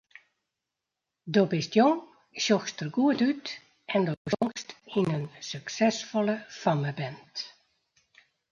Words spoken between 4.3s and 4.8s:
sjongst